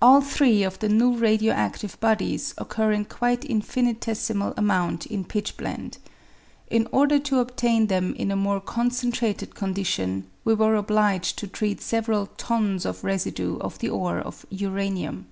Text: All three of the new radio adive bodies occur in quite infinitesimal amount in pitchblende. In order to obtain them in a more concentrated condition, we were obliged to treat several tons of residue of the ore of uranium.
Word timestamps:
All 0.00 0.22
three 0.22 0.62
of 0.62 0.78
the 0.78 0.88
new 0.88 1.14
radio 1.14 1.52
adive 1.52 2.00
bodies 2.00 2.54
occur 2.56 2.90
in 2.90 3.04
quite 3.04 3.44
infinitesimal 3.44 4.54
amount 4.56 5.04
in 5.04 5.26
pitchblende. 5.26 5.98
In 6.70 6.88
order 6.90 7.18
to 7.18 7.38
obtain 7.38 7.88
them 7.88 8.14
in 8.14 8.30
a 8.30 8.34
more 8.34 8.60
concentrated 8.62 9.54
condition, 9.54 10.24
we 10.42 10.54
were 10.54 10.74
obliged 10.74 11.36
to 11.40 11.46
treat 11.46 11.82
several 11.82 12.28
tons 12.38 12.86
of 12.86 13.04
residue 13.04 13.58
of 13.58 13.78
the 13.78 13.90
ore 13.90 14.20
of 14.20 14.46
uranium. 14.48 15.26